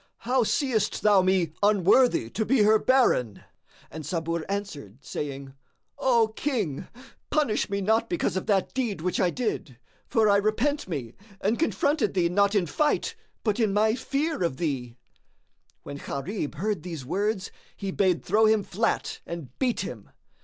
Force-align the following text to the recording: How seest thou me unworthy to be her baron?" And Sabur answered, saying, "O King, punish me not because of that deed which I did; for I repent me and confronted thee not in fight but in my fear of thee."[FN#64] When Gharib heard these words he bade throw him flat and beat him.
How 0.25 0.41
seest 0.41 1.03
thou 1.03 1.21
me 1.21 1.53
unworthy 1.61 2.31
to 2.31 2.43
be 2.43 2.63
her 2.63 2.79
baron?" 2.79 3.43
And 3.91 4.03
Sabur 4.03 4.43
answered, 4.49 4.97
saying, 5.05 5.53
"O 5.99 6.29
King, 6.35 6.87
punish 7.29 7.69
me 7.69 7.81
not 7.81 8.09
because 8.09 8.35
of 8.35 8.47
that 8.47 8.73
deed 8.73 9.01
which 9.01 9.19
I 9.19 9.29
did; 9.29 9.77
for 10.07 10.27
I 10.27 10.37
repent 10.37 10.87
me 10.87 11.13
and 11.39 11.59
confronted 11.59 12.15
thee 12.15 12.29
not 12.29 12.55
in 12.55 12.65
fight 12.65 13.13
but 13.43 13.59
in 13.59 13.73
my 13.73 13.93
fear 13.93 14.41
of 14.41 14.57
thee."[FN#64] 14.57 14.97
When 15.83 15.97
Gharib 15.99 16.55
heard 16.55 16.81
these 16.81 17.05
words 17.05 17.51
he 17.77 17.91
bade 17.91 18.25
throw 18.25 18.47
him 18.47 18.63
flat 18.63 19.19
and 19.27 19.55
beat 19.59 19.81
him. 19.81 20.09